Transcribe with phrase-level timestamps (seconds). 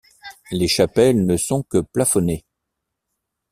[0.49, 2.43] Les chapelles ne sont que plafonnées.